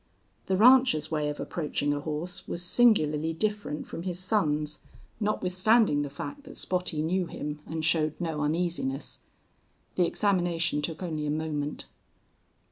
[0.47, 4.79] The rancher's way of approaching a horse was singularly different from his son's,
[5.19, 9.19] notwithstanding the fact that Spottie knew him and showed no uneasiness.
[9.97, 11.85] The examination took only a moment.